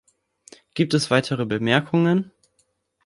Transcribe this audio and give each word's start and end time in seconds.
Gibt 0.73 0.95
es 0.95 1.11
weitere 1.11 1.45
Bemerkungen? 1.45 2.31